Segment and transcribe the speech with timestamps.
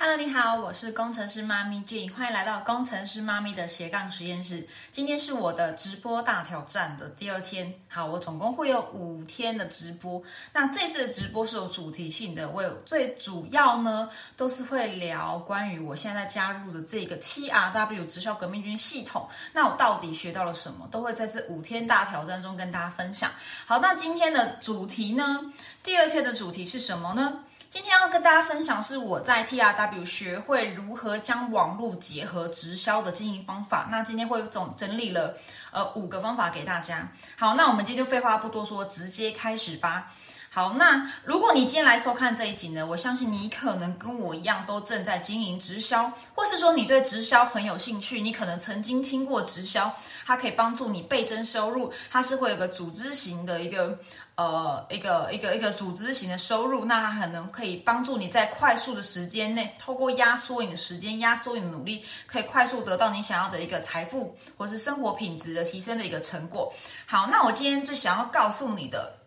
[0.00, 4.64] Hello，你好，我是工程师妈咪 G，欢迎来到工程师妈咪的斜杠实验室。
[4.92, 10.22] 今天是我的直播大挑战的第二天，好，我总共会有五天的直播。
[10.52, 19.28] 那这次的直播是有主题性的，我有最主要呢都是会聊关于我现在加入的这个 TRW 直销革命军系统。
[19.52, 23.32] 那我到底学到了什么，都会在这五天大挑战中跟大家分享。
[23.66, 25.52] 好，那今天的主题呢，
[25.82, 27.42] 第二天的主题是什么呢？
[27.70, 33.88] 今天要跟大家分享是我在 TRW 学会如何将网络结合直销的经营方法。
[33.90, 35.36] 那今天会总整理了
[35.70, 37.06] 呃五个方法给大家。
[37.36, 40.10] 好，那我们今天就废话不多说，直接开始吧。
[40.58, 49.94] 好，那如果你今天来收看这一集呢，我相信你可能跟我一样都正在经营直销，或是说你对直销很有兴趣，你可能曾经听过直销，
[50.26, 53.96] 它可以帮助你倍增收入，它是会有个组织型的一个。
[54.34, 66.72] 呃，一个一个一个组织型的收入，那它可能可以帮助你在快速的时间内，透过压缩你的时间、压缩你的努力，可以快速得到你想要的一个财富或是生活品质的提升的一个成果。
[67.04, 69.17] 好，那我今天最想要告诉你的，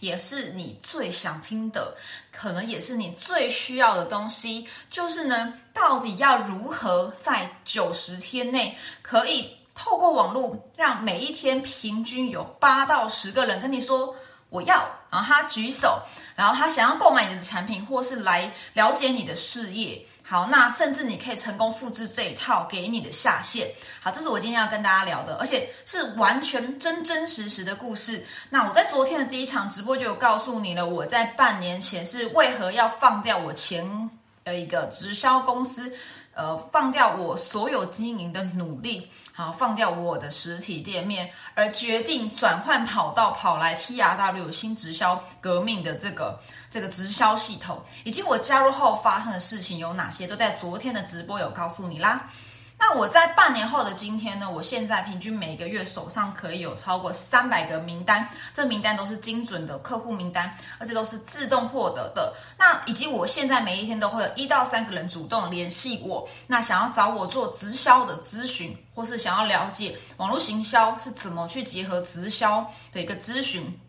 [0.00, 1.96] 也是你最想听的，
[2.30, 14.14] 可能也是你最需要的东西，就是呢，到底要如何在九十天内可以透过网络，让每一天平均有八到十个人跟你说。
[14.48, 14.76] 我要，
[15.10, 16.00] 然后他举手，
[16.36, 20.00] 然后他想要购买你的产品，或是来了解你的事业。
[20.28, 23.68] 好，那甚至你可以成功复制这一套给你的下线。
[24.00, 28.26] 好，这是我今天要跟大家聊的，而且是完全真真实实的故事。
[28.50, 34.10] 那我在昨天的第一场直播就有告诉你了，我在半年前是为何要放掉我前
[34.44, 35.92] 的一个直销公司。
[36.34, 46.40] 呃，放掉我所有经营的努力，好，放掉我的实体店面，而决定转换跑道，跑来 TRW 新直销革命的这个
[46.70, 52.30] 这个直销系统，以及我加入后发生的事情有哪些，都在昨天的直播有告诉你啦。
[52.78, 54.48] 那我在半年后的今天呢？
[54.48, 62.34] 我现在平均每个月手上可以有超过三百个名单，这名单都是精准的客户名单，而且都是自动获得的。
[62.58, 73.80] 那以及我现在每一天都会有一到三个人主动联系我，那想要找我做直销的咨询，或是想要了解网络行销是怎么去结合直销的一个咨询。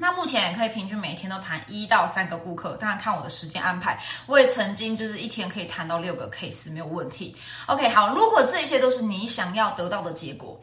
[0.00, 7.36] 那目前也可以平均每天都谈一到三个顾客，当然看我的时间安排，我也曾经就是一天可以谈到六个 case 没有问题。
[7.66, 10.58] OK，好，如果这些都是你想要得到的结果，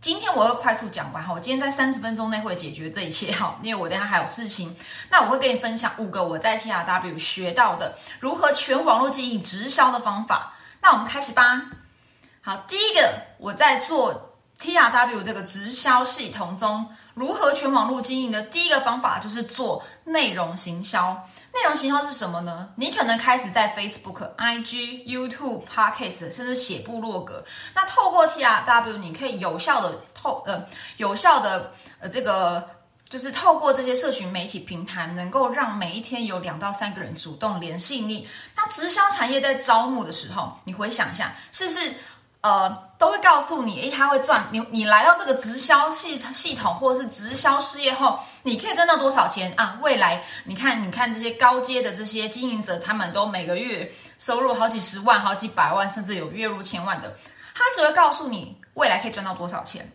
[0.00, 4.74] 今天我会快速讲完哈，我今天在三十分钟内会解决这一切哈，因为我等下还有事情。
[5.10, 10.54] 那我会跟你分享五个我在 TRW 学到的如何全网络经营直销的方法。
[10.80, 11.66] 那我们开始吧。
[12.40, 16.88] 好，第一个我在做 TRW 这个直销系统中。
[17.14, 21.28] 如何全网络经营的第一个方法就是做内容行销。
[21.52, 22.68] 内容行销是什么呢？
[22.76, 27.44] 你可能开始在 Facebook、IG、YouTube、Podcast，甚至写部落格。
[27.74, 30.64] 那透过 TRW，你可以有效的透呃
[30.98, 32.70] 有效的呃这个
[33.08, 38.28] 就是透过这些社群媒体平台，能够让每一天有两到三个人主动联系你。
[38.54, 41.92] 那直销产业在招募的时候，你回想一下，是不是？
[42.42, 44.46] 呃，都会告诉你，诶，他会赚。
[44.50, 49.78] 你你来到这个直销系系统或者是直销事业后，你可以赚到多少钱啊？
[49.82, 57.14] 未来你看，你看这些高阶的这些经营者，他们都每个月收入好几十万、好几百万，甚至有月入千万的。
[57.54, 59.92] 他只会告诉你未来可以赚到多少钱，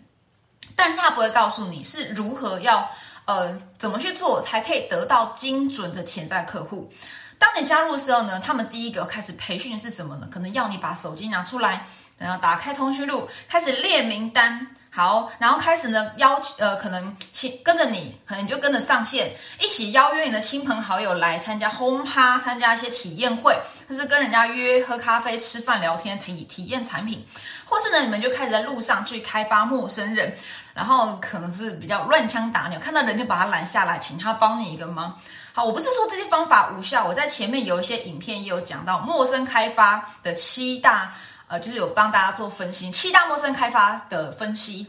[0.75, 2.87] 但是他不会告诉你是如何要
[3.25, 6.93] 呃怎么去做才可以得到精准的潜在客户。
[7.39, 10.27] 当你加入的时候呢，他们第一个开始培训是什么呢？
[10.31, 11.87] 可能要你把手机拿出来。
[12.17, 14.67] 然后打开通讯录，开始列名单。
[14.89, 23.53] 好，然后开始呢邀呃，可能亲跟着你，可能就跟着上线，一起邀约你的亲朋好友来参加轰趴，参加一些体验会，
[23.89, 27.27] 或是跟人家约喝咖啡、吃饭、聊天，体体验产品，
[27.65, 30.33] 或是呢，你们就开始在路上去开发陌生人，
[30.73, 35.19] 然后可能是比较乱枪打鸟，看到人就把他拦下来，请他帮你一个忙。
[35.51, 41.13] 好，我不是说这些方法无效，我在前面有一些影片也有讲到陌生开发的七大。
[41.47, 44.87] 呃，就是有帮大家做分析，七大陌生开发的分析，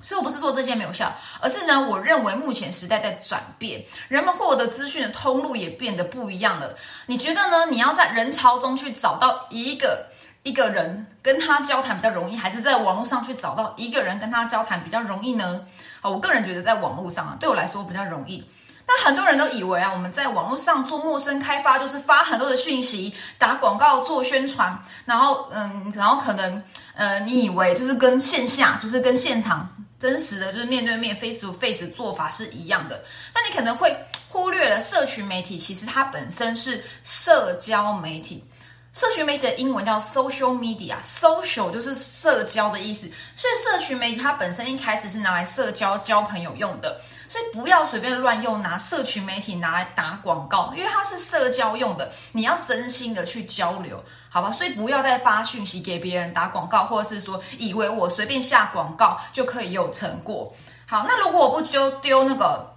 [0.00, 6.74] 所以我不是说这些没有效，而是呢，我认为目前时代在转变，人们获得资讯的通路也变得不一样了。
[7.06, 7.66] 你觉得呢？
[7.66, 10.06] 你要在人潮中去找到一个
[10.42, 15.66] 一个人跟他交谈比较容易，还是在网络上去找到一个人跟他交谈比较容易呢？
[16.00, 18.46] 啊，我个人觉得在网络上啊，对我来说比较容易。
[18.86, 26.62] 那很多人都以为啊，我们在网络上做陌生开发，就是发很多的讯息、打广告、做宣传，然后嗯，然后可能
[26.94, 33.02] 呃，你以为就是跟线下，就是跟现场真实的就是面对面 face to face 做法是一样的。
[33.34, 33.96] 那你可能会
[34.28, 38.44] 忽略了社群媒体，其实它本身是社交媒体。
[38.92, 47.00] 社群媒体的英文叫 social media，social 就是社交的意思，所以社群媒体它本身一开始是拿来社交、交朋友用的，
[47.34, 54.52] 所以不要随便乱用拿社群媒体拿来打广告，因为它是社交用的，你要真心的去交流，好吧？
[54.52, 60.54] 所以不要再发讯息给别人打广告，或者是说以为我随便下广告就可以有成果。
[60.86, 62.72] 好，那如果我不丢丢那个。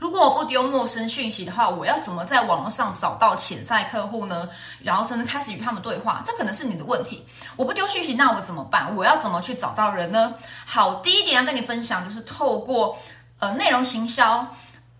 [0.00, 4.48] 如果我不丢陌生讯息的话，我要怎么在网络上找到潜在客户呢？
[4.80, 7.24] 然后甚至开始与他们对话，这可能是你的问题。
[7.54, 8.92] 我不丢讯息，那我怎么办？
[8.96, 10.34] 我要怎么去找到人呢？
[10.66, 12.98] 好，第一点要跟你分享，就是透过
[13.42, 14.46] 呃内容行销，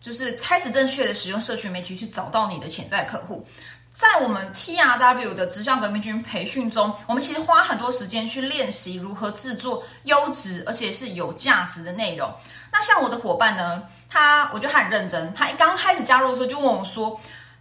[0.00, 3.46] 就是开始正确的使用社群媒体去找到你的潜在客户。
[3.92, 12.28] 在我们 T R W 的直销革命军培训中，我们其实花很多时间去练习如何制作优质而且是有价值的内容。
[12.72, 13.84] 那像我的伙伴呢？
[14.10, 15.32] 他，我觉得他很认真。
[15.34, 17.18] 他一刚开始加入的时候就问我说：“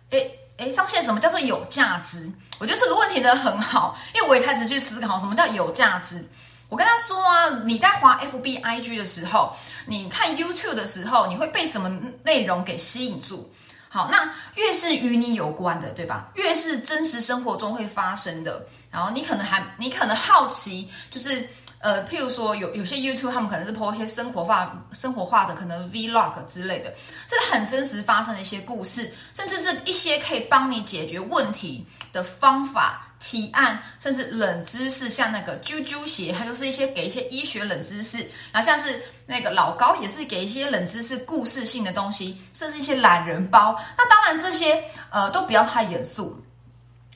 [0.10, 6.28] 诶诶，上线什么叫做有价值？”我觉得这个问题呢很好，因为我也开始去思考什么叫有价值。
[6.72, 9.54] 我跟他说啊，你在滑 FB IG 的时候，
[9.86, 11.90] 你看 YouTube 的时候，你会被什么
[12.24, 13.52] 内容给吸引住？
[13.90, 14.18] 好，那
[14.56, 16.30] 越是与你有关的，对吧？
[16.36, 21.46] 越是真实生活中会发生的，然后你可能还，你可能好奇，就是。
[21.84, 26.94] 呃，譬如说有有些 YouTube 他们可能是播一些生活化、生活化的，可能 Vlog 之类的，
[27.28, 31.84] 这是很真实发生的一些故事，甚至是一些可以帮你解决问题
[32.14, 38.18] 的方法、提案，甚至冷知识，像那个啾啾鞋，它就是一些给一些医学冷知识，
[38.52, 43.80] 然后像是那个老高也是给一些冷知识、故事性的东西，甚至一些懒人包。
[43.96, 46.44] 那当然这些呃都不要太严肃，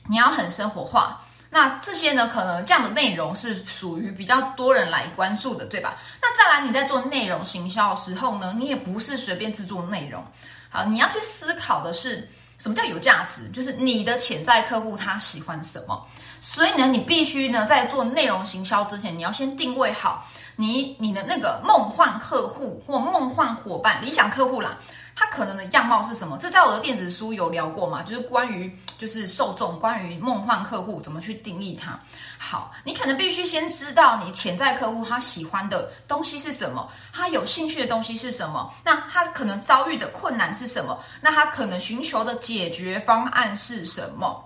[0.08, 1.20] 你要很生活化。
[1.48, 5.96] 那这些呢，可能这样的内容是属于比较多人来关注的，对吧？
[6.20, 10.22] 那再来，你在做内容行销的时候呢，你也不是随便制作内容，
[10.68, 16.06] 好，你要去思考的是什么叫有价值，就是你的潜在客户他喜欢什么。
[16.40, 20.26] 所以呢，你必须呢，在做内容行销之前，你要先定位好
[20.56, 24.78] 你你的那个梦幻客户或梦幻伙伴、理想客户啦。
[25.18, 26.36] 他可能的样貌是什么？
[26.36, 28.02] 这在我的电子书有聊过嘛？
[28.02, 31.98] 就是关于就是受众，关于梦幻客户怎么去定义它。
[32.38, 40.98] 好，你可能必须先知道你潜在客户他喜欢的东西是什么，他有兴趣的东西是什么，那他可能遭遇的困难是什么？
[41.20, 44.42] 那他可能寻求的解决方案是什么？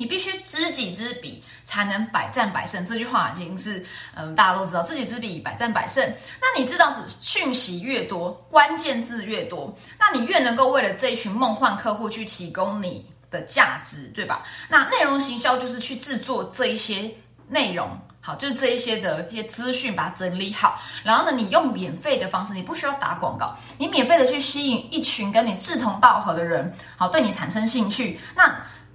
[0.00, 2.86] 你必须知己知彼，才能百战百胜。
[2.86, 3.84] 这句话已经是，
[4.14, 6.08] 嗯，大家都知道，知己知彼，百战百胜。
[6.40, 14.42] 那你知道，讯息越多，关键字越多，那你越能够为了这一群梦幻客户去提供你的价值，对吧？
[14.68, 17.10] 那内容行销就是去制作这一些
[17.48, 17.88] 内容，
[18.20, 20.80] 好，就是这一些的一些资讯，把它整理好。
[21.02, 28.20] 然后呢，你用免费的方式，你不需要打广告，你免费的去吸引一群跟你志同道合的人，好，对你产生兴趣。
[28.34, 28.46] 那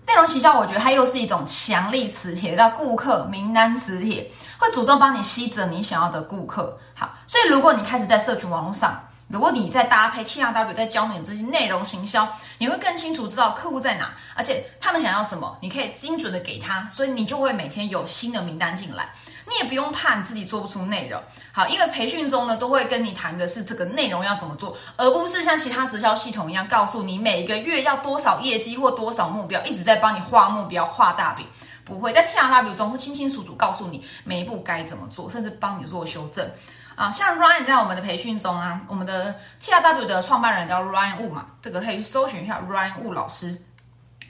[0.06, 6.78] 内容营销，我觉得它又是一种强力磁铁，叫顾客名单磁铁，会主动帮你吸着你想要的顾客。
[6.94, 9.02] 好，所以如果你开始在社群网络上，
[9.34, 19.10] 如果你在搭配 T R W 在教你这些内容行销，你会更清楚知道客户在哪，而且他们想要什么，你可以精准的给他，所以你就会每天有新的名单进来。
[19.48, 21.20] 你也不用怕你自己做不出内容，
[21.52, 31.48] 好，因为培训中呢都会跟你谈的是这个内容要怎么做，而不是像其他直销系统一样告诉你每一个月要多少业绩或多少目标，一直在帮你画目标、画大饼。
[31.86, 36.50] 不会在 T R W 中会清清楚楚告诉你每一步该怎么做，甚至帮你做修正。
[36.96, 43.60] 啊，像 Ryan 在我们的培训中啊，我们的 T R W 的创办人叫 Ryan Wu 嘛，这个可以去搜寻一下 Ryan Wu 老师。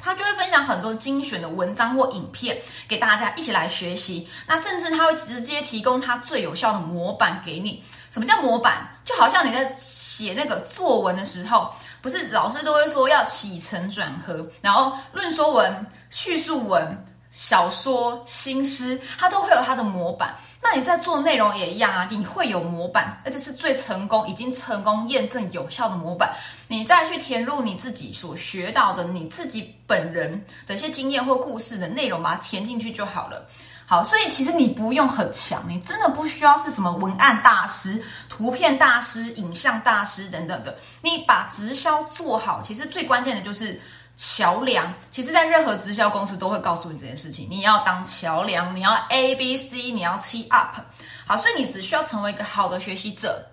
[0.02, 2.58] 他就会分享很多精选的文章或影片
[2.90, 4.28] 给大家一起来学习。
[4.46, 7.82] 那甚至他会直接提供他最有效的模板给你。
[8.12, 8.86] 什么叫模板？
[9.06, 20.36] 就好像你在写那个作文的时候，不是老师都会说要起承转合，然后论说文、叙述文、小说、新诗，它都会有它的模板。
[20.64, 26.34] 那你在做内容也一样啊，你会有模板，而且是最成功、已经成功验证有效的模板，
[26.70, 33.46] 你再去填入你自己所学到的、你自己本人的一些经验或故事的内容，把它填进去就好了。
[33.86, 43.80] 好，所以其实你不用很强，你真的不需要是什么文案大师、图片大师、影像大师等等的，你把直销做好，其实最关键的就是。
[44.16, 47.48] 桥梁，其实，在任何直销公司都会告诉你这件事情。
[47.50, 50.80] 你要当桥梁，你要 A B C，你要 T up。
[51.26, 53.44] 好，所以你只需要成为一个好的学习者。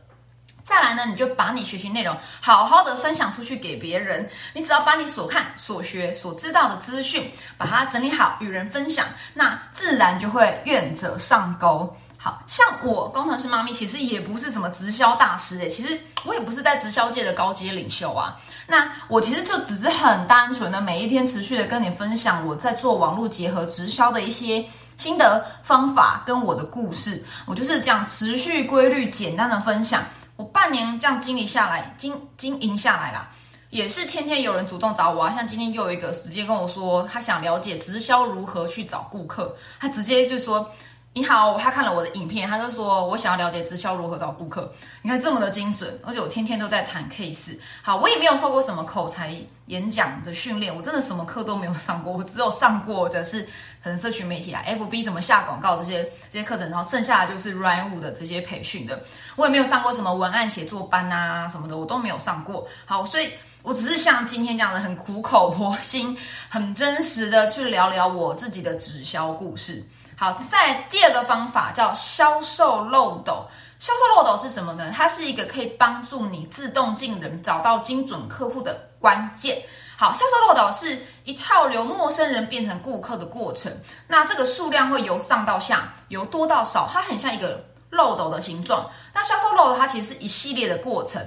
[0.62, 4.28] 再来呢，你就把你学习内容好好的分享出去给别人。
[4.52, 11.92] 你只要把你所看、所学、所知道的资讯，把它整理好，与人分享，那自然就会愿者上钩。
[12.22, 18.36] 好像我工程师妈咪其实也不是什么直销大师诶，其实我也不是在直销界的高阶领袖啊。
[18.66, 24.62] 那我其实就只是很单纯的每一天持续的跟你分享我在做网络结合直销的一些
[24.98, 27.24] 心得方法跟我的故事。
[27.46, 30.04] 我就是这样持续规律简单的分享。
[30.36, 33.30] 我半年这样经历下来，经经营下来啦，
[33.70, 35.32] 也是天天有人主动找我啊。
[35.34, 40.70] 像今天又有一个直接跟我说，他想了解直销如何去找顾客，他直接就说。
[41.12, 44.72] 你好，他看了我的影片，他就说我想要了解直销如何找顾客。
[45.02, 47.58] 你看这么的精准，而且我天天都在谈 case。
[47.82, 49.34] 好，我也没有受过什么口才
[49.66, 53.42] 演讲的训练，我真的什么课都没有上过，我只有上过的是
[53.82, 59.02] 可能社群媒体啊，FB 怎么下广告这些这些课程，然后剩下的就是软物的这些培训的。
[59.34, 62.68] 我也没有上过什么文案写作班啊什么的，我都没有上过。
[62.84, 63.32] 好，所以
[63.64, 66.16] 我只是像今天这样的很苦口婆心、
[66.48, 69.84] 很真实的去聊聊我自己的直销故事。
[70.20, 73.42] 好，在第二个方法叫销售漏斗。
[73.78, 74.92] 销售漏斗是什么呢？
[74.94, 79.56] 它是一个可以帮助你自动进人、找到精准客户的关键。
[79.96, 83.72] 好，销售漏斗是一套由陌生人变成顾客的过程。
[84.06, 88.86] 那这个数量会由上到下，由多到少，它很像一个漏斗的形状。
[89.14, 91.26] 那销售漏斗它其实是一系列的过程。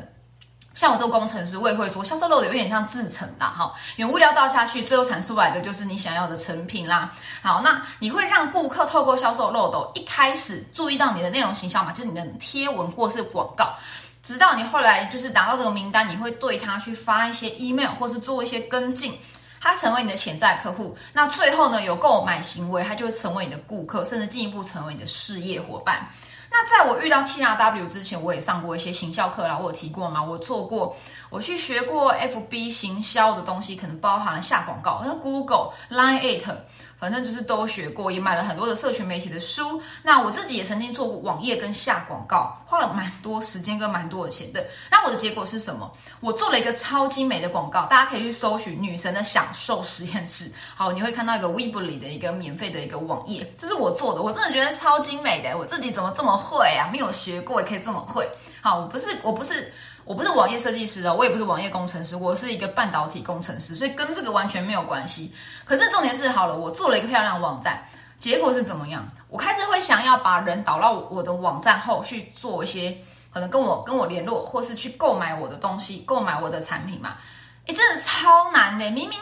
[0.74, 7.12] 像我这个工程师，我也会说，销售漏斗有点像制成啦，哈，原物料倒下去，最后产出来的就是你想要的成品啦。
[7.42, 13.74] 好，那你会让顾客透过销售漏斗一开始注意到你的内容形象嘛，就你的贴文或是广告，
[14.24, 19.14] 直到你后来就是拿到这个名单，你会对他去发一些 email 或是做一些跟进，
[19.62, 20.98] 他成为你的潜在客户。
[21.14, 26.10] 那最后呢，有购买行为，他就会成为你的顾客，甚至进一步成为你的事业伙伴。
[26.56, 29.58] 那在我遇到 T R W 之前，我也上过一些行销课啦。
[29.58, 30.24] 我有提过吗？
[30.24, 30.96] 我做过，
[31.32, 36.46] 我去学过 F B 行销的东西，可能包含了下广告，像 Google、Line It。
[37.04, 39.82] 反正就是都学过，也买了很多的社群媒体的书。
[40.02, 44.66] 那我自己也曾经做过网页跟下广告，花了蛮多时间跟蛮多的钱的。
[44.90, 45.92] 那我的结果是什么？
[46.22, 50.50] 我做了一个超精美的广告，大家可以去搜寻“女神的享受实验室”。
[50.78, 55.58] 好，你会看到一个 Weebly 的一个免费的一个网页，这是我做的，我真的觉得超精美的。
[55.58, 56.88] 我自己怎么这么会啊？
[56.90, 58.26] 没有学过也可以这么会。
[58.62, 59.74] 好，我不是，我不是。
[60.06, 65.34] 我不是网页设计师哦，我也不是网页工程师，我是一个半导体工程师，所以跟这个完全没有关系。
[65.64, 67.82] 可是重点是，好了，我做了一个漂亮网站，
[68.20, 69.08] 结果是怎么样？
[69.30, 72.96] 我开始会想要把人导到我的网站后去做一些
[73.34, 77.16] 可能跟我跟我联络，或是去购买我的东西，购买我的产品嘛？
[77.68, 78.92] 诶，真的超难的！
[78.92, 79.18] 明明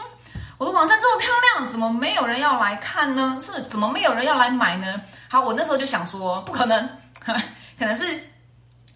[0.58, 3.38] 我的网站这么漂亮，怎么没有人要来看呢？
[3.40, 5.00] 是怎么没有人要来买呢？
[5.30, 6.88] 好，我那时候就想说，不可能，
[7.78, 8.20] 可能是。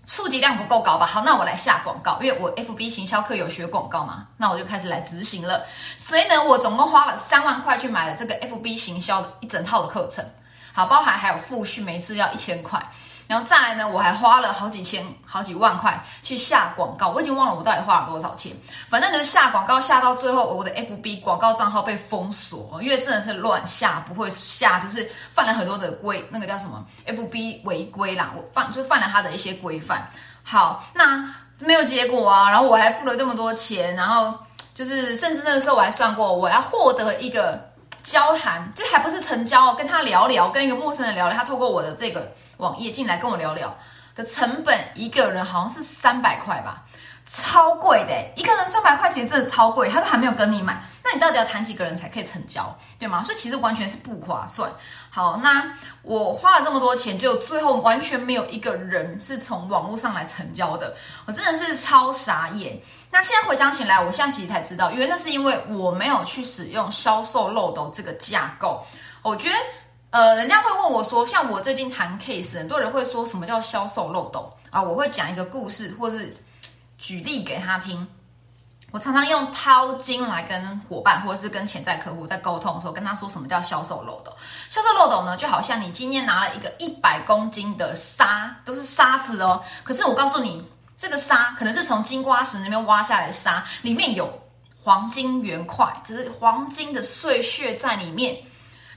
[0.07, 1.05] 触及量不够高吧？
[1.05, 5.65] 好，那我来下广告，因为我 FB 行销课有学广告嘛，那我就开始来执行了。
[5.99, 10.25] 所以呢，我总共花了三万块去买了这个 FB 行销的一整套的课程，
[10.73, 12.81] 好，包含还有复训，每次要一千块。
[13.26, 18.52] 然后再来呢，我还花了好几千、好几万块去下广告，我已经忘了我到底花了多少钱。
[18.88, 30.06] 反正就是下广告下到最后，我的 FB 广告账号被封锁，因为真的是乱下，不会下，就是犯了很多的规，那个叫什么 FB 违规啦，我犯就犯了他的一些规范。
[30.45, 31.28] 好，那
[31.59, 34.33] 没有结果啊，然后我还付了这么多钱，然后
[34.73, 37.61] 就是甚至那个时候我还算过，我要获得一个
[38.04, 42.33] 交谈，就还不是成交，跟他聊聊，跟一个陌生人聊聊，他透过我的这个。
[42.59, 43.77] 网页进来跟我聊聊
[44.15, 46.85] 的成本，一个人好像是三百块吧，
[47.27, 53.23] 超贵的，一个人三百块钱真的超贵，他都还没有跟你买，那你到底要谈几个人才可以成交，对吗？
[53.23, 54.71] 所以其实完全是不划算。
[55.11, 55.71] 好，那
[56.03, 60.95] 我花了这么多钱，就最后完全没有一个人是从网络上来成交的，
[61.27, 62.81] 我真的是超傻眼。
[63.11, 68.83] 那现在回想起来，我现在其实才知道，因为那是因为我没有去使用销售漏斗这个架构，
[69.21, 69.57] 我觉得。
[70.11, 74.83] 呃，人家会问我说，像我最近谈 case，很多人会说什么叫销售漏斗啊？
[74.83, 76.35] 我会讲一个故事，或是
[76.97, 78.07] 举例给他听。
[78.93, 84.33] 我常常用掏金来跟伙伴或者是跟潜在客户在沟通的时候，跟他说什么叫销售漏斗。
[84.71, 89.63] 销售漏斗呢，就好像你今天拿了一个一百公斤的沙，都是沙子哦。
[89.83, 90.65] 可是我告诉你，
[90.97, 94.33] 这个沙可能是从金瓜石那边挖下来的沙，里面有
[94.83, 98.35] 黄金元块，就是黄金的碎屑在里面。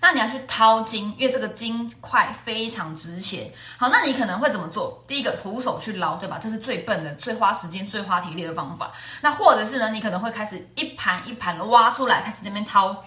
[0.01, 3.51] 那你要去掏金，因为这个金块非常值钱。
[3.77, 5.03] 好，那你可能会怎么做？
[5.07, 6.39] 第一个，徒手去捞，对吧？
[6.41, 8.91] 这是最笨的、最花时间、最花体力的方法。
[9.21, 13.03] 那或者是呢，你可能会开始一盘一盘的挖出来，开始那边掏，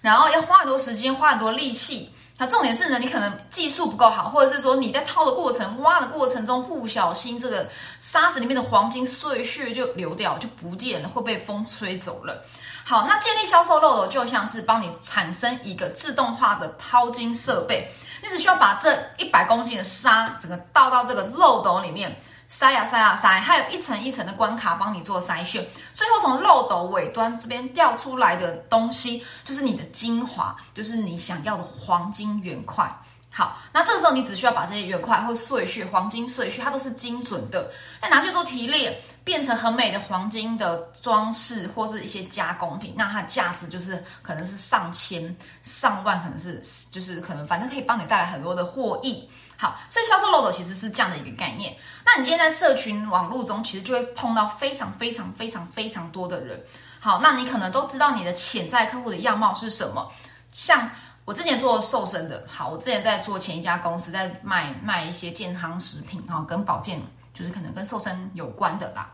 [0.00, 2.12] 然后要花很多时间、花很多力气。
[2.38, 7.68] 那重点是呢，你可能技术不够好，或者是说你在掏的过程、挖的过程中不小心，这个
[8.00, 12.44] 沙子里面的黄金碎屑就流掉、就不见了，会被风吹走了。
[12.84, 17.90] 好，那建立销售漏斗就像是帮你产生一个自动化的掏金设备。
[18.22, 22.14] 你只需要把这一百公斤的沙整个倒到这个漏斗里面。
[22.50, 32.94] 筛呀筛呀筛，还有一层一层的关卡帮你做筛选，最后从漏斗尾端这边掉出来的东西，就是你的精华，就是你想要的黄金圆块。
[33.34, 37.72] 好，那这个时候你只需要把这些圆块或碎屑、黄金碎屑，它都是精准的，
[38.02, 46.60] 再拿去做提炼，变成很美的黄金的装饰或是一些加工品，那它的价值就是可能是上千、上万，可能是
[46.90, 49.26] 就是可能反正可以帮你带来很多的获益。
[49.56, 51.74] 好，所以销售漏斗其实是这样的一个概念。
[52.04, 56.62] 那你今天在社群网络中，其实就会碰到非常非常非常非常多的人。
[57.00, 60.12] 好，那你可能都知道你的潜在客户的样貌是什么。
[60.52, 60.90] 像
[61.24, 67.00] 我之前做瘦身的，好，我之前在做前一家公司，在卖卖一些健康食品，哈，跟保健，
[67.32, 69.10] 就是可能跟瘦身有关的啦。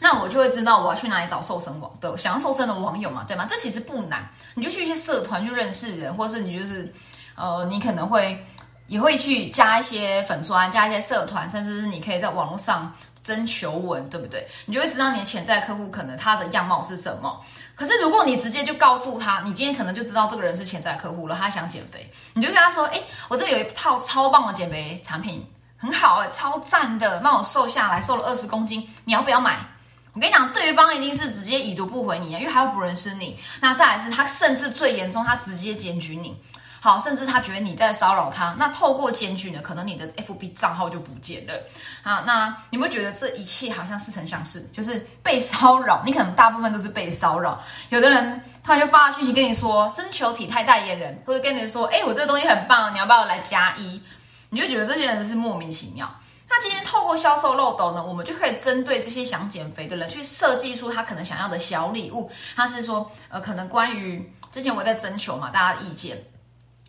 [0.00, 3.46] 那我就会知道我要去哪里找瘦身网的想要瘦身的网友嘛，对吗？
[3.48, 6.92] 这其实不难，你就去一些社团去认识人，或是你就是
[7.34, 8.44] 呃，你可能会。
[8.86, 12.92] 也会去加一些粉砖，加一些社团，甚至是你可以在网络上
[13.22, 14.46] 征求文，对不对？
[14.66, 17.40] 你就会知道你的潜在客户可能他的样貌是什么。
[17.74, 25.44] 可是如果你直接就告诉他，你今天可能就知道这个人是潜在客户了，他想减肥，你就跟他说：“哎，我这有一套超棒的减肥产品，
[25.76, 29.58] 很好哎，超赞的，帮我瘦下来，瘦了二十公斤，你要不要买？”
[30.14, 33.36] 我跟你讲，对方一定是直接已读不回你，因为他又不认识你。
[33.60, 36.40] 那再来是他甚至最严重，他直接检举你。
[36.84, 41.54] 好，甚至他觉得你在骚扰他，那透过检举呢，可能你的 FB 账号就不见了。
[42.02, 47.58] 啊，那你会觉得这一切好像似曾相识，就是被骚扰，你可能大部分都是被骚扰。
[47.88, 54.02] 有的人突然就发讯息跟你说，征求体态代言人，或者跟你说，哎，我这个东西很棒，你要不要来加一？
[54.50, 56.14] 你就觉得这些人是莫名其妙。
[56.50, 62.30] 那今天透过销售漏斗呢，我们就可以针对这些想减肥的人，去设计出他可能想要的小礼物。
[62.54, 66.22] 他是说，呃，可能关于之前我在征求嘛，大家意见。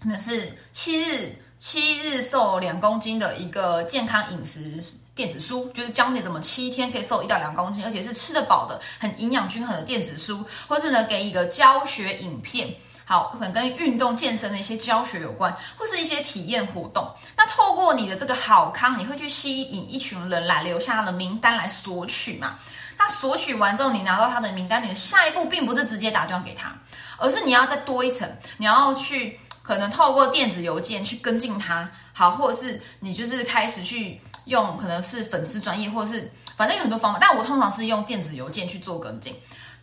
[0.07, 4.83] 那是七日七日瘦两公斤的一个健康饮食
[5.15, 12.71] 电子书，就是教你怎么七天可以瘦一到两公斤，而且是吃得饱的、很营养均衡的电子书，或是呢给一个教学影片，
[13.05, 17.09] 好，可能跟运动健身的一些教学有关，或是一些体验活动。
[17.35, 22.59] 那透过你的这个好康，你会去吸引一群人来留下他的名单来索取嘛？
[22.97, 26.75] 那索取完之后，你拿到他的名单，你的下一步并不是直接打电话给他，
[27.17, 29.39] 而是你要再多一层，你要去。
[29.65, 37.17] 可能透过电子邮件去跟进他，好，或者是你就是开始去用，可能是粉丝专业，或者是反正有很多方法。
[37.19, 39.33] 但我通常是用电子邮件去做跟进，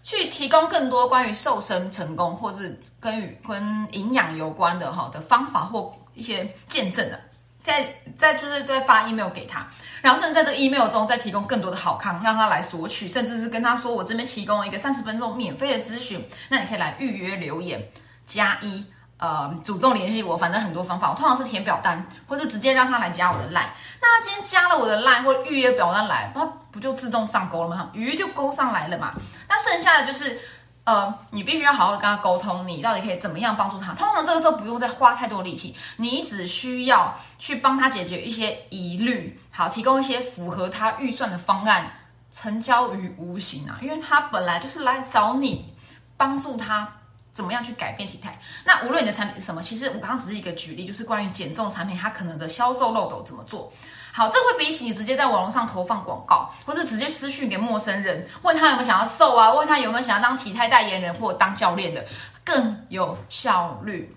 [0.05, 7.19] 去提供更多关于瘦身成功，或是跟与跟营养有关的哈的方法或一些见证的，
[7.65, 9.69] 再再就是再发 email 给他，
[10.01, 17.85] 然后甚至在这个 email 中再提供更多的好康，让他来索取，甚至是跟他说我这边提供一个三十分钟免费的咨询，那你可以来预约留言
[18.29, 18.87] 加一。
[19.23, 21.09] 呃，主动联系我，反正很多方法。
[21.09, 23.69] 我通常是填表单，或者直接让他来加我的 line。
[24.01, 27.89] 那他今天加了我的 line 或者预约表单来，他不就自动上钩了吗？
[27.93, 29.15] 鱼就勾上来了嘛。
[29.49, 30.41] 那剩下的就是，
[30.83, 33.95] 呃，你必须要好好跟他沟通，你到底可以怎么样帮助他。
[33.95, 41.89] 通常这个时候不用再花太多力气，你只需要去帮他解决一些疑虑，好，提供一些符合他预算的方案，
[42.33, 43.79] 成交于无形啊。
[43.81, 45.73] 因为他本来就是来找你
[46.17, 46.93] 帮助他。
[47.33, 48.39] 怎么样去改变体态？
[48.65, 53.73] 那无论你的产品是什么，其实我刚刚只是一个举例，就是关于减重产品，它可能的销售漏斗怎么做
[54.13, 54.29] 好？
[54.29, 62.05] 这会比起你直接在网络上投放广告，或者直接私讯给陌生人，问他有没有想要瘦啊，问他有没有想要当体态代言人或当教练的，
[62.45, 64.15] 更有效率。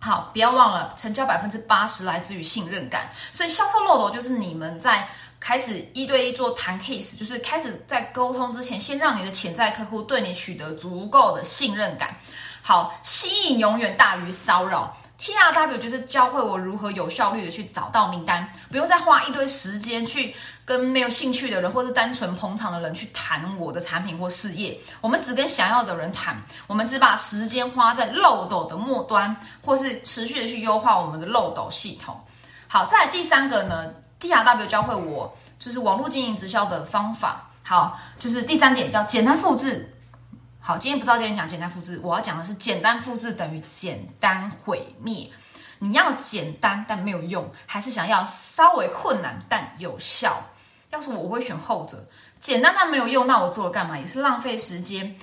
[0.00, 5.08] 好，不要忘了，成交百分之八十来自于信任感，所以销售漏斗就是你们在。
[5.42, 12.16] 开始一对一做谈 case，就是开始在沟通之前，先让你的潜在客户对你取得足够的信任感。
[12.62, 14.96] 好，吸引永远大于骚扰。
[15.18, 24.78] T R W 就是教会我如何有效率的去找到名单，不用再花一堆时间去跟没有兴趣的人，或是单纯捧场的人去谈我的产品或事业。
[25.00, 32.20] 我们只跟想要的人谈，我们只把时间花在漏斗的末端，或是持续的去优化我们的漏斗系统。
[32.66, 37.50] 好，再第三个呢？T R W 教会我就是网络经营直销的方法。
[37.64, 39.92] 好，就是第三点叫简单复制。
[40.60, 45.28] 好，今天不知道今天讲简单复制，我要讲的是简单复制等于简单毁灭。
[45.80, 50.40] 你要简单但没有用，还是想要稍微困难但有效？
[50.90, 52.06] 要是我，我会选后者。
[52.38, 53.98] 简单但没有用，那我做了干嘛？
[53.98, 55.16] 也是浪费时间。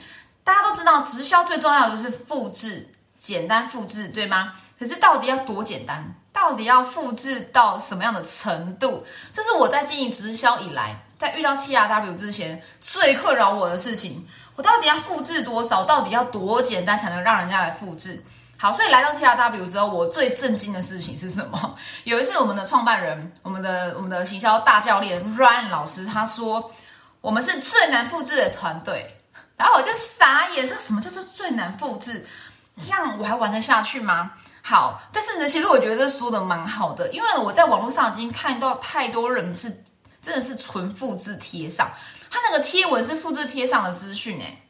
[0.44, 4.56] 大家都知道，直销最重要的就是复制，简单复制，对吗？
[4.78, 6.14] 可是到底要多简单？
[6.42, 9.06] 到底要复制到什么样的程度？
[9.34, 14.26] 这是我在经营直销以来，在遇到 T R W 之前最困扰我的事情。
[14.56, 15.84] 我到底要复制多少？
[15.84, 18.24] 到底要多简单才能让人家来复制？
[18.58, 21.76] 好，所以来到 T R W 之后，我最震惊的事情是什么？
[22.06, 26.72] 有一次，我们的创办人，我们的我们的行销大教练 Ryan 老师，他说
[27.20, 29.14] 我们是最难复制的团队，
[29.58, 32.26] 然后我就傻眼，说什么叫做最难复制？
[32.82, 34.32] 这样我还玩得下去吗？
[34.70, 39.68] 好，但是呢，其实我觉得这说的蛮好的，因为我在网络上已经看到太多人是
[40.22, 41.92] 真的是纯复制贴上，
[42.30, 44.62] 他那个贴文是复制贴上的资讯，哎。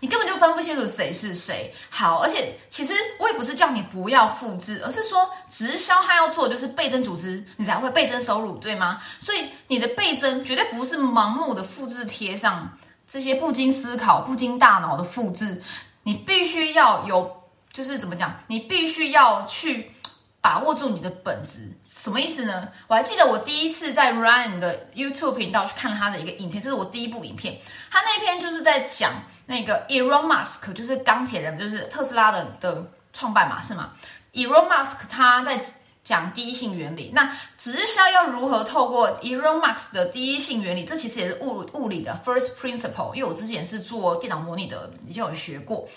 [0.00, 1.74] 你根本就分不清楚谁是谁。
[1.90, 9.00] 好，而且其实我也不是叫你不要复制，而是说直销它要做就是倍增组织，你才会倍增收入，对吗？
[9.18, 12.70] 所以你的倍增绝对不是盲目的复制贴上
[13.08, 15.60] 这些不经思考、不经大脑的复制，
[16.04, 17.37] 你必须要有，
[17.78, 18.40] 就是怎么讲？
[18.48, 19.92] 你必须要去
[20.40, 21.72] 把握住你的本质。
[21.86, 22.68] 什么意思呢？
[22.88, 29.12] 我还记得我第一次在 Ryan 的 YouTube 频道去看了他的一个影片，这是我第一部影片，他那篇就是在讲。
[29.50, 33.92] 那个 Elon Musk 就是钢铁人，就是特斯拉的的创办嘛，是吗
[34.34, 35.58] ？Elon Musk 他在
[36.04, 40.84] 讲第一性原理，那直销要如何透过 Elon Musk 的第一性原理？
[40.84, 45.88] 这其实也是物物理的 first principle，因为我之前是做电脑模拟的，已经有学过。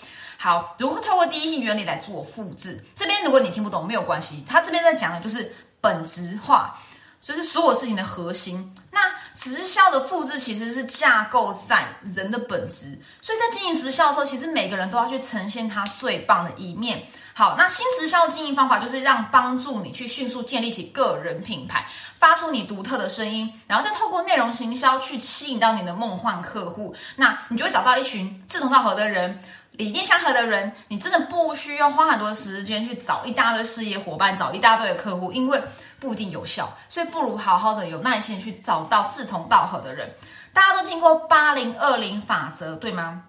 [0.42, 2.84] 好，如何透过第一性原理来做复制？
[2.96, 6.76] 这边如果你听不懂没有关系，他这边在讲的就是本质化。
[7.20, 8.74] 就是所有事情的核心。
[8.90, 9.00] 那
[9.32, 17.00] 直销的复制其实是架构在人的本质，所以在经营直销的时候，其实每个人都要去呈现他最棒的一面。
[17.32, 21.86] 好，那新直销经营方法就是让帮助你去迅速建立起个人品牌，
[22.18, 26.92] 发出你独特的声音，然后再透过内容行销去吸引到你的梦幻客户。
[27.14, 29.40] 那你就会找到一群志同道合的人。
[29.72, 35.60] 理念相合的人，你真的不需要花很多时间去找一大堆事业伙伴，找一大堆的客户，因为
[35.98, 36.76] 不一定有效。
[36.88, 40.14] 所以不如好好的有耐心去找到志同道合的人。
[40.52, 43.22] 大家都听过八零二零法则，对吗？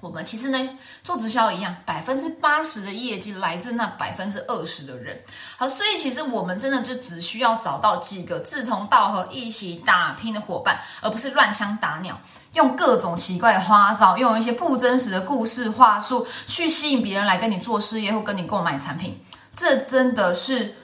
[0.00, 5.20] 我们其实呢做直销一样，百分之八十的业绩来自那百分之二十的人。
[5.56, 12.20] 好，所以其实我们真的就只需要找到几个志同道合、一起打拼的伙伴，而不是乱枪打鸟。
[12.54, 20.74] 用各种奇怪的花招，用一些不真实的故事话术去吸引别人来跟你做事业或跟你购买产品，这真的是，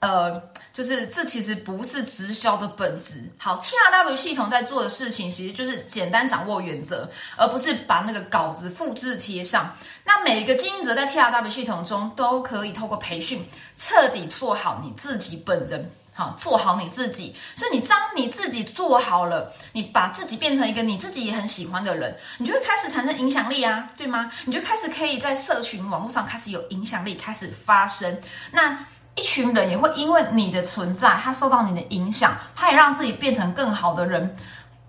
[0.00, 3.22] 呃，就是这其实不是直销的本质。
[3.38, 9.74] 好，T R W 系统在做的事情其实就是简单掌握原则，而不是把那个稿子复制贴上。
[10.04, 15.90] 那每一个经营者在 T R W 系统中都可以透过培训，彻底做好你自己本人。
[16.14, 17.34] 好，做好你自己。
[17.56, 24.30] 所以你当你自己做好了，你把自己变成一个你自己也很喜欢的人，你就会开始产生影响力啊，对吗？
[24.44, 28.20] 你就开始可以在社群网络上开始有影响力，开始发声。
[28.50, 28.78] 那
[29.14, 34.36] 一群人也会因为你的存在，他受到你的影响，他也让自己变成更好的人，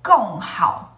[0.02, 0.90] 更好。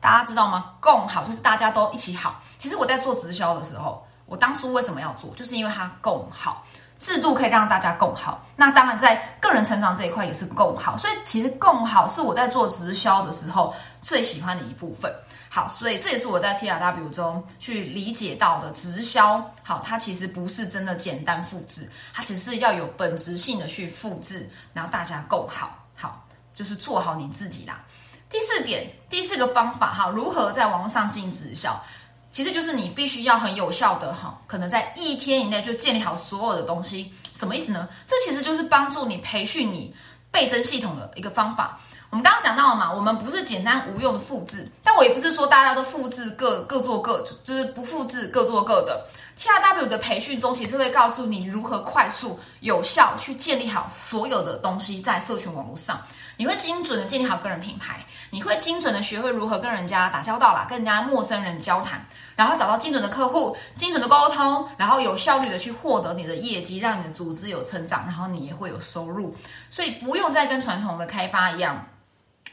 [0.00, 0.74] 大家知道吗？
[0.78, 2.40] 共好就是大家都一起好。
[2.58, 6.64] 其实我在做直销的时候，我当初为什么要做，就是因为它共好。
[6.98, 15.12] 制度可以让大家共好，那当然在个人成长这一块也是共好，所以其实共好是我在做直销的时候最喜欢的一部分。
[15.48, 19.42] 好，所以这也是我在 T R W 中去理解到的直销。
[19.62, 27.80] 好，它其实不是真的简单复制，它只是要有本质性的去复制，然后大家共好，好就是做好你自己啦。
[28.28, 31.80] 第四点，第四个方法哈，如何在网络上进直销？
[32.36, 37.88] 其实就是你必须要很有效的哈，可能在一天以内就建立好所有的东西，什么意思呢？
[38.06, 39.96] 这其实就是帮助你培训你
[40.30, 41.80] 倍增系统的一个方法。
[42.10, 49.06] 我们刚刚讲到了嘛，我们不是简单无用的复制，但我也不是说大家都复制各各做各，就是不复制各做各的。
[49.38, 55.98] T R W 的培训中，其实会告诉你如何快速有效去建立好所有的东西在社群网络上。
[56.38, 69.34] 你会精准的建立好个人品牌，你会精准的学会如何跟人家打交道啦，跟人家陌生人交谈，然后找到精准的客户，精准的沟通，然后有效率的去获得你的业绩，让你的组织有成长，然后你也会有收入。
[69.70, 71.88] 所以不用再跟传统的开发一样，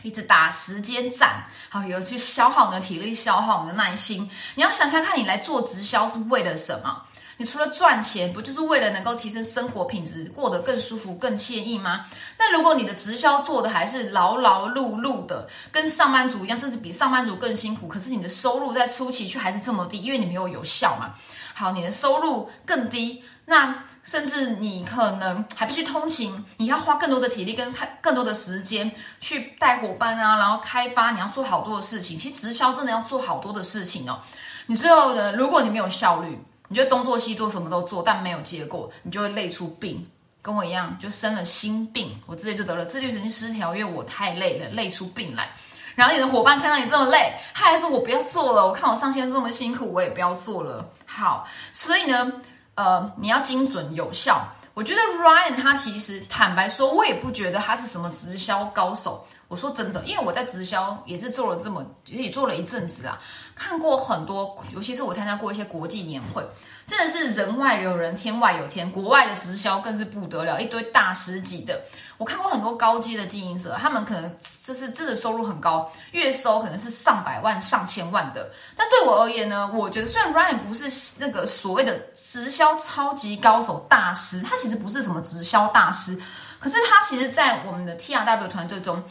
[0.02, 4.30] 一直打时间战，好，有去消耗你的体力，消耗你的耐心。
[4.56, 7.04] 你要想想看，你来做直销是为了什么？
[7.38, 12.06] 你除了赚钱，不就是为了能够提升生活品质，过得更舒服、更惬意吗？
[12.38, 21.16] 那如果你的直销做的还是劳劳碌碌的，跟上班族一样，甚至比上班族更辛苦，可是你的收入在初期却还是这么低，因为你没有有效嘛。
[21.56, 32.16] 好，你的收入更低，那甚至你可能还必须通勤，你要花更多的体力跟开更多的时间去带伙伴啊，然后开发，你要做好多的事情。
[32.16, 34.20] 其实直销真的要做好多的事情哦。
[34.68, 36.40] 你最后呢，如果你没有效率。
[36.74, 40.04] 你就东做西做，什么都做，但没有结果，你就会累出病，
[40.42, 42.20] 跟我一样，就生了心病。
[42.26, 45.52] 我直接就得了自律神经失调，因为我太累了，累出病来。
[45.94, 48.66] 然后你的伙伴看到你这么累，他还说我不要做了。
[48.66, 50.84] 我看我上线这么辛苦，我也不要做了。
[51.06, 52.34] 好，所以呢，
[52.74, 54.44] 呃，你要精准有效。
[54.74, 59.24] 我觉得 Ryan 他其实坦白说，我也不觉得他是什么直销高手。
[59.54, 63.22] 我说真的，因为我在直销也是做了这么也做了一阵子啊，
[63.54, 66.44] 看过很多，尤其是我参加过一些国际年会，
[66.88, 68.92] 真的是人外有人，天外有天。
[68.92, 71.80] 国外的直销更是不得了，一堆大师级的。
[72.18, 78.52] 我看过很多高阶的经营者，他们可能就是真的收入很高，月收可能是上百万、上千万的。
[78.76, 80.90] 但对我而言呢，我觉得虽然 Ryan 不是
[81.20, 86.20] 那个所谓的直销超级高手大师，他其实不是什么直销大师，
[86.60, 89.04] 可是他其实，在我们的 T R W 团队中，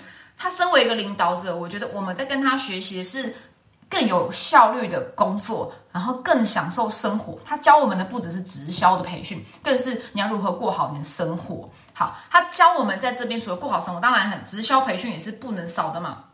[0.42, 3.32] 他身为一个领导者，我觉得我们在跟他学习的是
[3.88, 7.38] 更有效率的工作，然后更享受生活。
[7.44, 11.70] 他教我们的不只是直销的培训，更是你要如何过好你的生活。
[11.94, 16.24] 好，他教我们在这边除了过好生活，当然很直销培训也是不能少的嘛。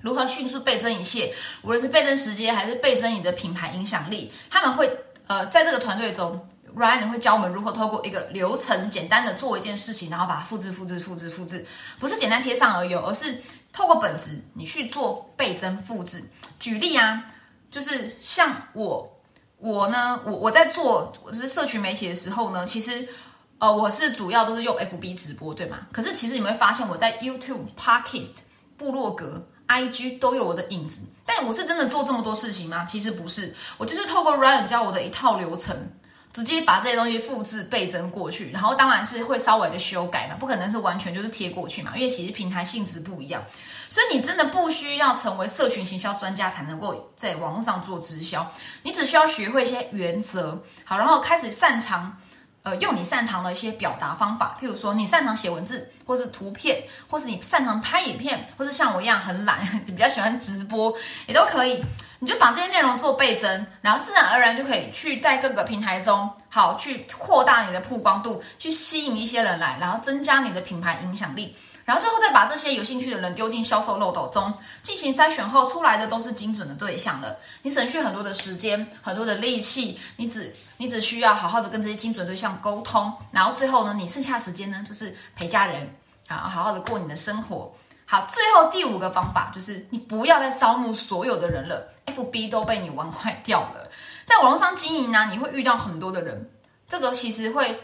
[0.00, 4.90] 如何迅速倍增一切，无论是倍增时间还是倍增你的品牌影响力，他们会
[5.26, 11.64] 呃在这个团队中，Ryan 会教我们如何透过一个流程简单的做一件事情，然后把它复制、复制、复制、复制，
[11.98, 13.36] 不是简单贴上而已，而是
[13.72, 16.22] 透过本质你去做倍增复制。
[16.58, 17.24] 举例啊，
[17.70, 19.20] 就是像我，
[19.58, 23.08] 我呢，我我在做我是社群媒体的时候呢，其实。
[23.58, 25.86] 呃，我是主要都是用 FB 直播，对吗？
[25.92, 28.38] 可是其实你会发现，我在 YouTube、Podcast、
[28.76, 30.98] 部落格、IG 都有我的影子。
[31.24, 32.84] 但我是真的做这么多事情吗？
[32.84, 35.76] 其实不是，我就是透过 Ryan 教我的一套流程，
[36.32, 43.44] 直接把这些东西复制倍增过去，然后当然是会稍微的修改嘛，不可能是完全就是贴过去嘛，因为其实平台性质不一样，
[43.88, 48.50] 所以你真的不需要成为社群行销专家才能够在网络上做直销，
[48.82, 52.16] 你只需要学会一些原则，好，然后开始擅长。
[52.64, 61.82] 呃，用你擅长的一些表达方法，譬如说你擅长写文字，或是图片，或是你擅长拍影片，或是像我一样很懒， 比较喜欢直播，也都可以。
[62.22, 71.56] 你就把这些内容做倍增，然后自然而然就可以去在各个平台中，好去扩大你的曝光度，去吸引一些人来，然后增加你的品牌影响力。
[71.84, 74.54] 然后最后再把这些有兴趣的人丢进销售漏斗中
[74.84, 77.36] 进行筛选后，出来的都是精准的对象了。
[77.62, 83.12] 你省去很多的时间，很多的力气，你只你只需要好好的跟这些精准对象沟通。
[83.32, 85.92] 然后最后呢，你剩下时间呢，就是陪家人，
[86.28, 87.74] 啊，好好的过你的生活。
[88.12, 93.88] 好，最后第五个方法就是你不要再招募所有的人了，FB 都被你玩坏掉了。
[94.26, 96.50] 在网络上经营呢，你会遇到很多的人，
[96.86, 97.80] 这个其实会。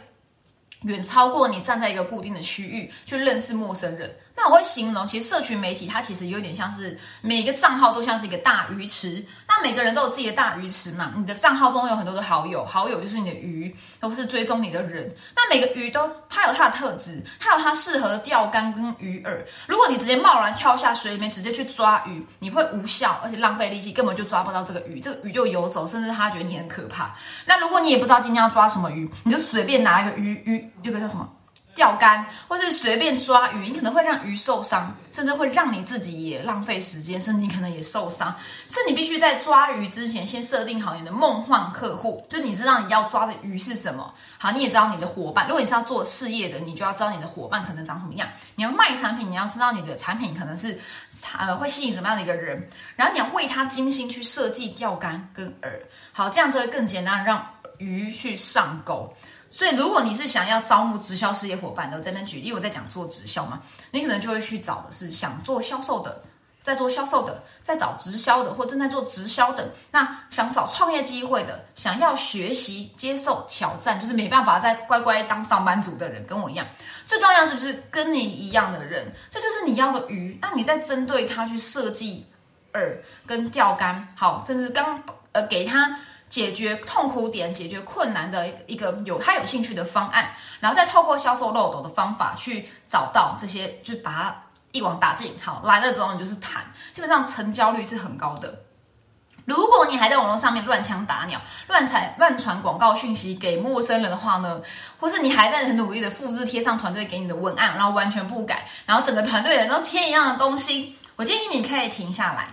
[0.83, 4.17] 远超过你站在一个固定的区域去认识陌生人。
[4.41, 9.23] 那我会形容，其实社群媒体它其实有点像是每个账号都像是一个大鱼池。
[9.49, 11.13] 那每个人都有自己的大鱼池嘛？
[11.17, 15.13] 你的账号中有很多的好友，好友就是你的鱼，都是追踪你的人。
[15.35, 19.37] 那每个鱼都它有它的特质，它有它适合的钓竿跟鱼饵。
[19.67, 27.13] 如果你直接贸然跳下水里面直接去抓鱼，你会无效，而且浪费力气，根本就抓不到这个鱼，这个鱼就游走，甚至它觉得你很可怕。
[27.45, 31.29] 那如果你也不知道今天要抓什么鱼，你就随便拿一个鱼鱼，那个叫什么？
[31.79, 38.35] 钓竿，或是随便抓鱼，你可能会让鱼受伤，甚至会让你自己也浪费时间，甚至你可能也受伤。
[38.67, 44.13] 所以你必须在抓鱼之前，先设定好你的梦幻客户，就你知道你要抓的鱼是什么。
[44.39, 45.47] 好，你也知道你的伙伴。
[45.47, 48.29] 如果你是要做事业的，你就要知道你的伙伴可能长什么样。
[48.57, 50.77] 你要卖产品，你要知道你的产品可能是
[51.39, 55.69] 呃会吸引什么样的一个人，然后你要为他精心去设计钓竿跟饵。
[56.13, 57.47] 好，这样就会更简单，让
[57.79, 59.15] 鱼去上钩。
[59.51, 66.23] 所以，如果你是想要招募直销事业伙伴的，这边举例，我在讲做直销嘛，你可能就会去找的是想做销售的，
[66.63, 76.67] 在做销售的，在找直销的，或正在做直销的，那想找创业机会的，想要学习、接受挑战，就是没办法再乖乖当上班族的人，跟我一样，
[77.07, 80.39] 最重要是不是跟你一样的人，这就是你要的鱼。
[80.43, 82.27] 那你在针对他去设计
[82.75, 85.99] 饵跟钓竿，好，甚至刚呃给他。
[86.29, 95.35] 解决痛苦点、解决困难的一个有他有兴趣的方案，然后再透过销售漏斗的方法去找到这些，就把它一网打尽。
[95.41, 98.63] 好，来了之后你就是谈，基本上成交率是很高的。
[99.47, 104.61] 如果你还在网络上面乱枪打鸟、乱传乱传广告讯息给陌生人的话呢，
[105.01, 112.51] 或是你还在很努力的复制贴上团队给你的文案，然后完全不改，然后整个团队人都贴一样的东西，我建议你可以停下来。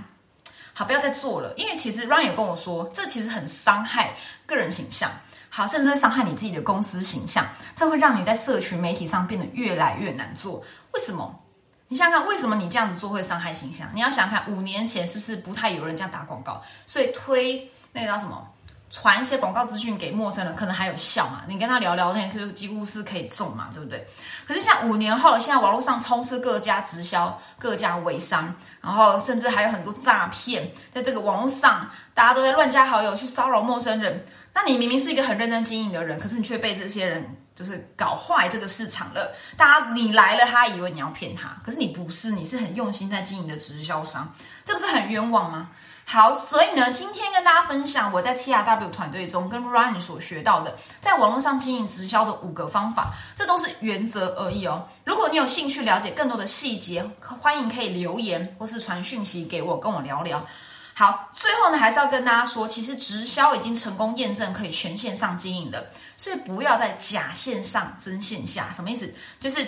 [0.78, 4.14] 好，不要再做了，因为其实 Ryan 也跟我说，这其实很伤害
[4.46, 5.10] 个人形象，
[5.50, 10.62] 好，甚至会伤害你自己的公司形象，这会让你在社群媒体上变得越来越难做。
[10.92, 11.40] 为什么？
[11.88, 13.88] 你想想看，为什么你这样子做会伤害形象？
[13.94, 18.46] 你要想看，五年前是不是不太有人这样打广告，所以推那个叫什么？
[18.90, 21.42] 传一些广告资讯给陌生人，可能还有效嘛？
[21.48, 24.08] 你跟他聊聊天，就几乎是可以中嘛，对不对？
[24.48, 34.24] 可是像五年后，现在网络上充斥各家直销、各家微商，然后甚至还有很多诈骗，在这个网络上，大家都在乱加好友去骚扰陌生人。
[34.54, 39.36] 那你明明是一个很认真经营的人，可是你却被这些人就是搞坏这个市场了。
[39.58, 45.72] 大家你来了，他以为你要骗他，可是你不是，你是很用心在经营的直销商，这不是很冤枉吗？
[46.08, 54.88] 好，所以呢，今天跟大家分享我在 T R W 团队中跟 Ryan 所学到的，在网络上经营直销的五个方法，这都是原则而已哦。
[55.04, 60.46] 如果你有兴趣了解更多的细节，欢迎可以留言或是传讯息给我，跟我聊聊。
[60.94, 68.72] 好，最后呢，还是要跟大家说，其实直销已经成功验证可以全线上经营的，所以不要在假线上真线下。
[68.76, 69.12] 什么意思？
[69.40, 69.68] 就是。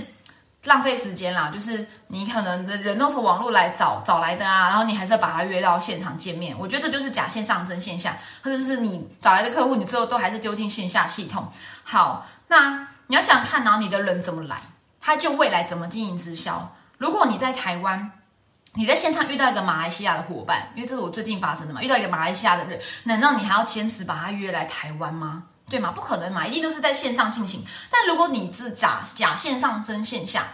[0.64, 6.58] 浪费时间啦，就是你可能的人都从网络来找找来的啊，然后你还是要把他约到现场见面。
[6.60, 11.48] 我觉得这就是假线上真线下，或者是你找来的客户，你最后都还是丢进线下系统。
[11.84, 14.62] 好，那你要想看呢，你的人怎么来，
[15.00, 16.76] 他就未来怎么经营直销。
[16.98, 18.12] 如果你在台湾，
[18.74, 25.44] 你在线上遇到一个马来西亚的伙伴，因为这是我最近发生的嘛，遇到一个马来西亚的人，难道你还要坚持把他约来台湾吗？
[25.70, 25.92] 对吗？
[25.92, 27.64] 不可能嘛，一定都是在线上进行。
[27.90, 30.48] 但如果你是假假线上真线下，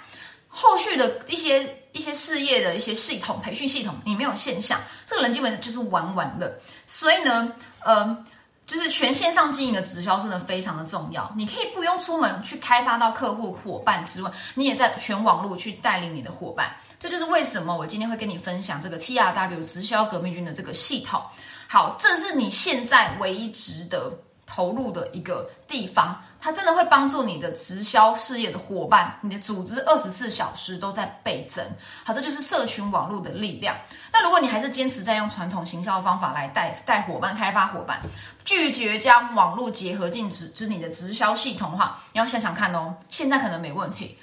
[0.50, 6.60] 后续的一些一些事业的一些系统培训系统，你没有线下，这个人基本就是玩玩的。
[6.86, 8.26] 所以呢，呃，
[8.66, 11.32] 就是全线上经营的直销真的非常的重要。
[11.36, 16.76] 你可以不用出门去开发到客户伙伴之外，你也在全网络去带领你的伙伴。
[17.00, 21.22] 这就是为什么我今天会跟你分享这个 T R W 直销革命军的这个系统。
[21.68, 24.12] 好，这是你现在唯一值得。
[24.46, 31.66] 投入的一个地方，它真的会帮助你的直销事业的伙伴，你的组织二十四小时都在倍增。
[32.04, 33.76] 好，这就是社群网络的力量。
[34.12, 38.02] 那如果你还是坚持在用传统行销的方法来带带伙伴、开发伙伴，
[38.44, 42.96] 拒绝将网络结合进直，就是你的直销系统的话，你要想想看哦。
[43.10, 44.18] 现在可能没问题，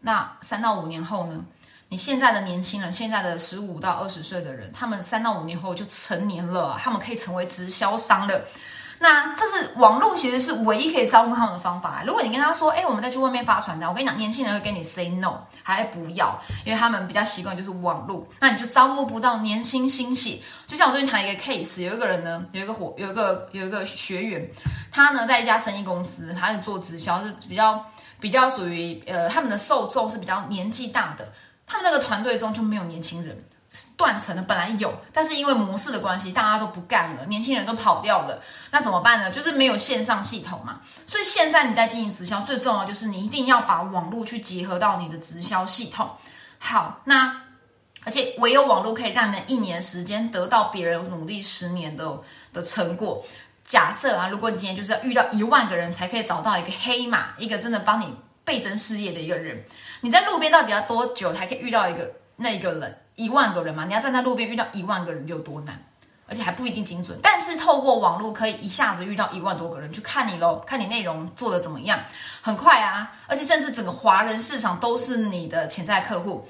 [0.00, 1.44] 那三到五年后呢？
[1.90, 8.44] 你现在的年轻人，现在的十五到二十岁的人，他们三到五年后就成年了，他们可以成为直销商了。
[8.98, 12.02] 那这是网络，其实是唯一可以招募他们的方法。
[12.06, 20.38] 如果你跟他说，哎，我们再去外面发传单，我跟你讲，年轻人会跟你 say no，还不要，因为他们比较习惯就是网络，那你就招募不到年轻新血。
[20.66, 24.48] 就像我最近谈一个 case，有一个人呢，有一个伙，有一个有一个学员，
[24.90, 27.84] 他呢在一家生意公司，他是做直销，是比较
[28.20, 31.30] 比较属于呃他们的受众是比较年纪大的，
[31.66, 33.36] 他们那个团队中就没有年轻人。
[33.96, 39.30] 断层的本来有，但是因为模式的关系，大家都不干了，年轻人都跑掉了，那怎么办呢？
[39.30, 40.80] 就是没有线上系统嘛。
[41.06, 46.08] 所以现在你在经营直销，最重要就是你一定要把网络去结合到你的直销系统。
[46.58, 47.42] 好，那
[48.04, 52.20] 而且唯有网络可以让你一年时间得到别人努力十年的
[52.52, 53.24] 的成果。
[53.66, 59.64] 假设啊，如果你今天就是要遇到一万个人才可以找到一个黑马，一个真的帮你倍增事业的一个人，
[60.02, 62.98] 你在路边到底要多久才可以遇到一个那个人？
[63.16, 65.80] 一万个人嘛，你要站在路边遇到一万个人有多难，
[66.26, 67.16] 而且还不一定精准。
[67.22, 72.00] 但是透过网络可以一下子遇到一万多个人，去看你喽，看你内容做的怎么样，
[72.42, 73.12] 很快啊！
[73.28, 76.48] 而且甚至整个华人市场都是你的潜在客户，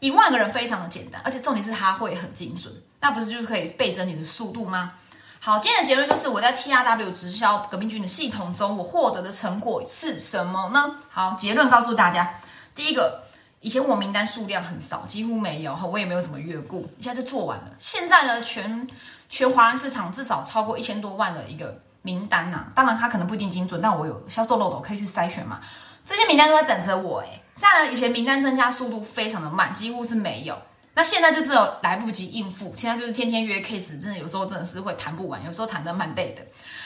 [0.00, 4.92] 一万个人非常的简单，而且重点是它会很精准，那不是就是可以倍增你的速度吗？
[5.38, 10.96] 好，今天的结论就是我在 T R W 直销革命军的系统中，我获得的成果是什么呢？
[11.10, 12.34] 好，结论告诉大家，
[12.74, 13.25] 第一个。
[13.66, 17.64] 以前我名单数量很少，几乎没有哈，我也没有什么月雇，一下就做完了。
[17.80, 18.86] 现在呢，全
[19.28, 25.60] 全华人市场至少超过一千多万的一个名单呐，当然它可能不一定精准，但我有销售漏斗可以去筛选嘛。
[26.04, 27.42] 这些名单都在等着我诶。
[27.58, 30.56] 这样呢，以前名单增加速度非常的慢，几乎是没有。
[30.94, 36.42] 那现在就只有来不及应付，现在就是天天约 case，真的有时候真的是会谈不完，有时候谈得蛮累的。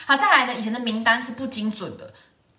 [0.06, 2.14] 好，再来呢，以前的名单是不精准的，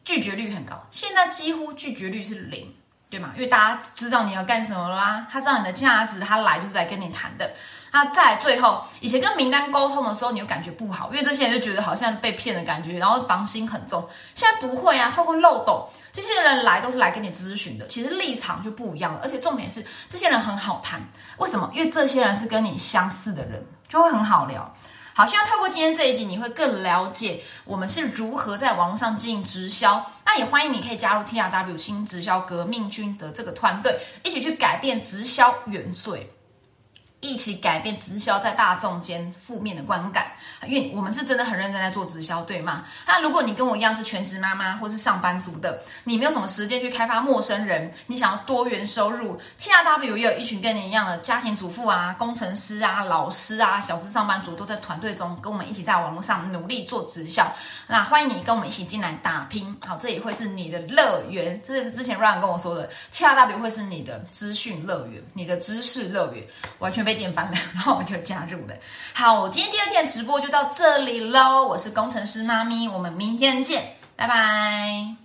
[0.05, 2.71] 拒绝率很高，现在几乎拒绝率是零。
[3.11, 3.31] 对嘛？
[3.35, 7.51] 因为大家知道你要干什么了啦，他知道你的价值，他来就是来跟你谈的。
[7.91, 14.07] 那在最后，以前跟名单沟通的时候，你又感觉不好，因为这些人就觉得好像被骗的感觉，然后防心很重。
[14.33, 19.19] 现在不会啊，透过漏洞，这些人来都是来跟你咨询的，其实立场就不一样了。
[19.21, 21.01] 而且重点是，这些人很好谈，
[21.37, 21.69] 为什么？
[21.73, 24.73] 因为这些人是跟你相似的人，就会很好聊。
[25.21, 30.03] 好，希望透过今天这一集，你会更了解我们是如何在网络上进行直销。
[30.25, 36.33] 那也欢迎你可以加入 T R W 新直销革命军的这个团队，一起去改变直销原罪。
[37.19, 40.31] 一起改变直销在大众间负面的观感，
[40.67, 42.83] 因为我们是真的很认真在做直销，对吗？
[43.07, 57.49] 那如果你跟我一样是全职妈妈或是上班族的，你没有什么时间去开发陌生人，你想要多元收入，T R W 也有一群跟你一样的家庭主妇啊、工程师啊、老师啊、小时上班族都在团队中跟我们一起在网络上努力做直销。
[57.87, 61.61] 那欢迎你跟我们一起进来打拼，好，这也会是你的乐园。
[61.65, 66.43] 这是之前 Ryan 跟我说的，T R W 会是你的资讯乐园，你的知识乐园，
[66.79, 67.21] 完全被。
[67.21, 68.73] 电翻了， 然后我就加入了。
[69.13, 71.65] 好，我今天第二天直播就到这里喽。
[71.65, 75.20] 我是工程师妈咪，我们明天见，拜拜。